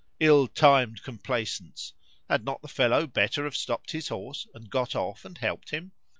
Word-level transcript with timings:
——Ill 0.19 0.47
timed 0.47 1.03
complaisance;—had 1.03 2.43
not 2.43 2.59
the 2.63 2.67
fellow 2.67 3.05
better 3.05 3.43
have 3.43 3.55
stopped 3.55 3.91
his 3.91 4.07
horse, 4.07 4.47
and 4.55 4.67
got 4.71 4.95
off 4.95 5.23
and 5.25 5.37
help'd 5.37 5.69
him? 5.69 5.91